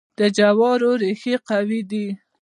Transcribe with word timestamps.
د 0.19 0.21
جوارو 0.37 0.91
ریښې 1.01 1.35
قوي 1.49 1.81
دي. 1.91 2.07